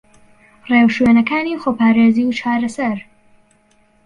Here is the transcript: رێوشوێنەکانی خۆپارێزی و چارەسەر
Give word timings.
رێوشوێنەکانی 0.69 1.59
خۆپارێزی 1.63 2.25
و 2.27 2.35
چارەسەر 2.39 2.97